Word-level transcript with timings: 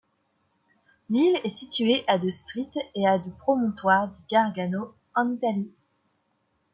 L'ile 1.11 1.39
est 1.43 1.55
située 1.55 2.03
à 2.07 2.17
de 2.17 2.31
Split 2.31 2.71
et 2.95 3.07
à 3.07 3.19
du 3.19 3.29
promontoire 3.29 4.07
du 4.07 4.17
Gargano 4.31 4.95
en 5.13 5.31
Italie. 5.33 5.69